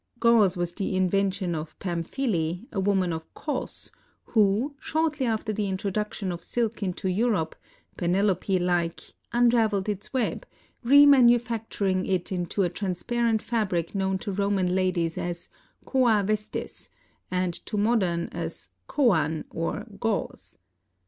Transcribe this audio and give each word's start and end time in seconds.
Gauze 0.19 0.57
was 0.57 0.71
the 0.71 0.95
invention 0.95 1.53
of 1.53 1.77
Pamphile, 1.77 2.65
a 2.71 2.79
woman 2.79 3.13
of 3.13 3.31
Cos, 3.35 3.91
who, 4.23 4.73
shortly 4.79 5.27
after 5.27 5.53
the 5.53 5.69
introduction 5.69 6.31
of 6.31 6.41
silk 6.43 6.81
into 6.81 7.07
Europe, 7.07 7.55
Penelope 7.97 8.57
like, 8.57 9.13
unraveled 9.31 9.87
its 9.87 10.11
web, 10.11 10.43
re 10.83 11.05
manufacturing 11.05 12.07
it 12.07 12.31
into 12.31 12.63
a 12.63 12.69
transparent 12.69 13.43
fabric 13.43 13.93
known 13.93 14.17
to 14.17 14.31
Roman 14.31 14.73
ladies 14.73 15.19
as" 15.19 15.49
Coa 15.85 16.23
vestis," 16.25 16.89
and 17.29 17.53
to 17.67 17.77
moderns 17.77 18.29
as 18.33 18.69
coan 18.87 19.43
or 19.51 19.85
gauze. 19.99 20.57